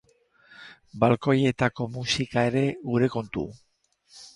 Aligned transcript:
Balkoietako 1.03 1.89
musika 2.01 2.49
ere, 2.53 2.67
gure 2.91 3.15
kontu! 3.19 3.51